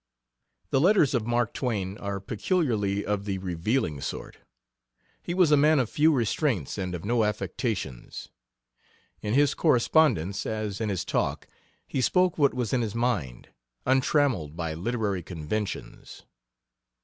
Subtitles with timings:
[0.71, 4.37] The letters of Mark Twain are peculiarly of the revealing sort.
[5.21, 8.27] He was a man of few restraints and of no affectations.
[9.21, 11.45] In his correspondence, as in his talk,
[11.87, 13.49] he spoke what was in his mind,
[13.85, 16.23] untrammeled by literary conventions.